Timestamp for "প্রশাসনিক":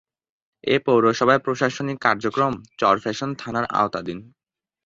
1.39-1.97